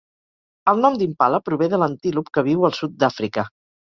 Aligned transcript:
El 0.73 0.79
nom 0.85 0.95
d'Impala 1.01 1.39
prové 1.49 1.67
de 1.73 1.81
l'antílop 1.83 2.33
que 2.39 2.45
viu 2.49 2.67
al 2.71 2.77
sud 2.79 2.97
d'Àfrica. 3.05 3.45